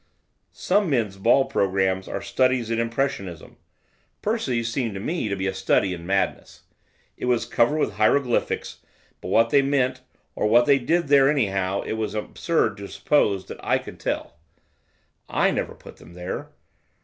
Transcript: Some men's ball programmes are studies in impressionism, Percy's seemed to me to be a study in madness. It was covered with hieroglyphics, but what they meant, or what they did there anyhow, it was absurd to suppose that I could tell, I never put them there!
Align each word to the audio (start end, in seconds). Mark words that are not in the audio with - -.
Some 0.55 0.89
men's 0.89 1.17
ball 1.17 1.45
programmes 1.45 2.07
are 2.07 2.23
studies 2.23 2.71
in 2.71 2.79
impressionism, 2.79 3.57
Percy's 4.23 4.67
seemed 4.67 4.95
to 4.95 4.99
me 4.99 5.29
to 5.29 5.35
be 5.35 5.45
a 5.45 5.53
study 5.53 5.93
in 5.93 6.07
madness. 6.07 6.63
It 7.17 7.25
was 7.25 7.45
covered 7.45 7.77
with 7.77 7.97
hieroglyphics, 7.97 8.79
but 9.21 9.27
what 9.27 9.51
they 9.51 9.61
meant, 9.61 10.01
or 10.35 10.47
what 10.47 10.65
they 10.65 10.79
did 10.79 11.07
there 11.07 11.29
anyhow, 11.29 11.81
it 11.83 11.93
was 12.01 12.15
absurd 12.15 12.77
to 12.77 12.87
suppose 12.87 13.45
that 13.45 13.63
I 13.63 13.77
could 13.77 13.99
tell, 13.99 14.37
I 15.29 15.51
never 15.51 15.75
put 15.75 15.97
them 15.97 16.15
there! 16.15 16.49